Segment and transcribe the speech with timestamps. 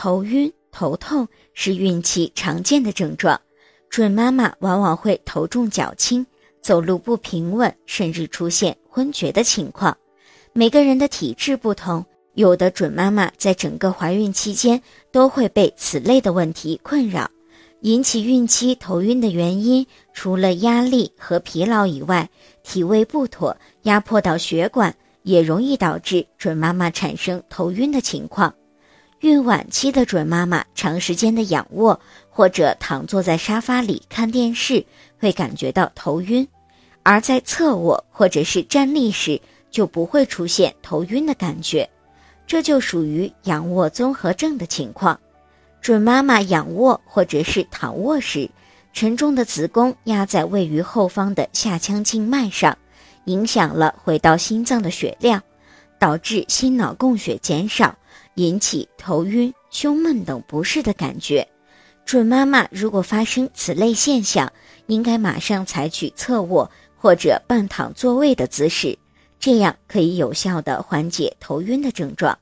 [0.00, 3.40] 头晕、头痛是孕期常见的症状，
[3.90, 6.24] 准妈妈往往会头重脚轻、
[6.62, 9.98] 走路不平稳，甚至出现昏厥的情况。
[10.52, 14.80] 每个人的体质不同，有的准妈妈在整个怀孕期间
[15.10, 17.28] 都会被此类的问题困扰。
[17.80, 22.30] 引起孕期头晕的原因，除了压力和疲劳以外，
[22.62, 24.94] 体位不妥压迫到血管，
[25.24, 28.54] 也容易导致准妈妈产生头晕的情况。
[29.20, 31.98] 孕晚期的准妈妈长时间的仰卧
[32.30, 34.84] 或者躺坐在沙发里看电视，
[35.18, 36.46] 会感觉到头晕；
[37.02, 39.40] 而在侧卧或者是站立时，
[39.72, 41.88] 就不会出现头晕的感觉。
[42.46, 45.18] 这就属于仰卧综合症的情况。
[45.80, 48.48] 准妈妈仰卧或者是躺卧时，
[48.92, 52.78] 沉重的子宫压在位于后方的下腔静脉上，
[53.24, 55.42] 影响了回到心脏的血量，
[55.98, 57.96] 导致心脑供血减少。
[58.34, 61.48] 引起头晕、胸闷等不适的感觉，
[62.06, 64.52] 准妈妈如果发生此类现象，
[64.86, 68.96] 应该马上采取侧卧或者半躺坐位的姿势，
[69.40, 72.38] 这样可以有效的缓解头晕的症状。